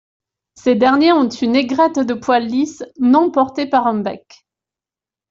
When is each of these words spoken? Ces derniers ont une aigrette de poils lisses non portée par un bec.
Ces 0.55 0.73
derniers 0.73 1.11
ont 1.11 1.29
une 1.29 1.55
aigrette 1.55 1.99
de 1.99 2.15
poils 2.15 2.47
lisses 2.47 2.83
non 2.99 3.29
portée 3.29 3.67
par 3.67 3.85
un 3.85 3.99
bec. 4.01 4.47